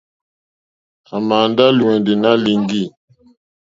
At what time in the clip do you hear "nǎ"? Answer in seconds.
2.21-2.31